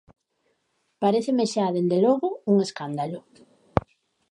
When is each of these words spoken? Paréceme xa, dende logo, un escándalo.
Paréceme 1.01 1.45
xa, 1.53 1.65
dende 1.75 1.97
logo, 2.05 2.29
un 2.51 2.57
escándalo. 2.65 3.19